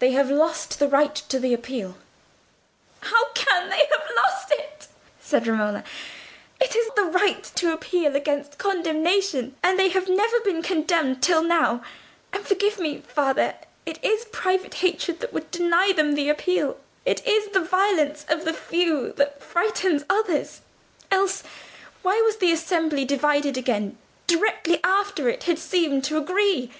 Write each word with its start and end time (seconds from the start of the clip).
They 0.00 0.10
have 0.10 0.28
lost 0.28 0.80
the 0.80 0.88
right 0.88 1.14
to 1.14 1.38
the 1.38 1.54
appeal." 1.54 1.98
"How 3.00 3.28
can 3.34 3.68
they 3.68 3.78
have 3.78 4.10
lost 4.26 4.50
it?" 4.50 4.88
said 5.20 5.46
Romola. 5.46 5.84
"It 6.60 6.74
is 6.74 6.90
the 6.96 7.04
right 7.04 7.44
to 7.54 7.72
appeal 7.72 8.16
against 8.16 8.58
condemnation, 8.58 9.54
and 9.62 9.78
they 9.78 9.90
have 9.90 10.08
never 10.08 10.40
been 10.40 10.62
condemned 10.62 11.22
till 11.22 11.42
now; 11.44 11.84
and, 12.32 12.44
forgive 12.44 12.80
me, 12.80 13.04
father, 13.06 13.54
it 13.86 14.00
is 14.02 14.24
private 14.32 14.74
hatred 14.74 15.20
that 15.20 15.32
would 15.32 15.48
deny 15.52 15.92
them 15.92 16.14
the 16.16 16.28
appeal; 16.28 16.78
it 17.06 17.24
is 17.24 17.50
the 17.52 17.60
violence 17.60 18.26
of 18.28 18.44
the 18.44 18.52
few 18.54 19.12
that 19.12 19.40
frightens 19.40 20.02
others; 20.10 20.60
else 21.12 21.44
why 22.02 22.20
was 22.22 22.38
the 22.38 22.50
assembly 22.50 23.04
divided 23.04 23.56
again 23.56 23.96
directly 24.26 24.80
after 24.82 25.28
it 25.28 25.44
had 25.44 25.60
seemed 25.60 26.02
to 26.02 26.18
agree? 26.18 26.72